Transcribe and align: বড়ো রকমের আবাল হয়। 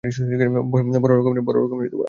বড়ো 1.01 1.15
রকমের 1.17 1.41
আবাল 1.43 1.71
হয়। 1.73 1.91